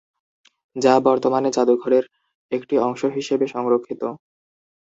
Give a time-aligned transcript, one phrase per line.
[0.75, 2.05] যা বর্তমানে যাদুঘরের
[2.51, 4.01] একটি অংশ হিসেবে সংরক্ষিত।